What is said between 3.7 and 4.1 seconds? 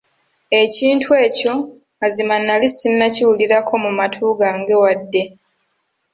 mu